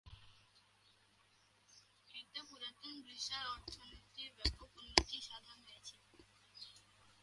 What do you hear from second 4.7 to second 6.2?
উন্নতি সাধন হয়েছিল।